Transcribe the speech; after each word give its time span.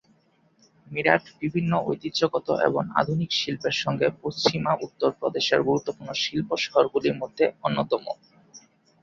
মিরাট 0.87 1.23
বিভিন্ন 1.41 1.71
ঐতিহ্যগত 1.87 2.47
এবং 2.67 2.83
আধুনিক 2.99 3.29
শিল্পের 3.33 3.75
সঙ্গে 3.83 4.07
পশ্চিমা 4.21 4.71
উত্তর 4.85 5.09
প্রদেশের 5.19 5.59
গুরুত্বপূর্ণ 5.61 6.09
শিল্প 6.23 6.49
শহরগুলির 6.63 7.19
মধ্যে 7.21 7.45
অন্যতম। 7.63 8.03